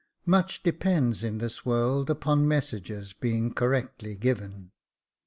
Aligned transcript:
Much 0.25 0.63
depends 0.63 1.23
in 1.23 1.37
this 1.37 1.63
world 1.63 2.09
upon 2.09 2.47
messages 2.47 3.13
being 3.13 3.53
correctly 3.53 4.17
given. 4.17 4.71